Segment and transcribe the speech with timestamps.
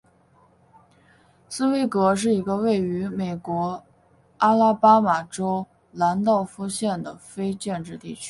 [1.47, 3.83] 斯威格是一个位于美国
[4.39, 8.19] 阿拉巴马州兰道夫县的非建制地区。